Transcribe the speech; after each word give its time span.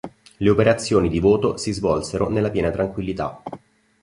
Le 0.37 0.49
operazioni 0.49 1.09
di 1.09 1.19
voto 1.19 1.57
si 1.57 1.71
svolsero 1.71 2.27
nella 2.27 2.49
piena 2.49 2.71
tranquillità. 2.71 3.39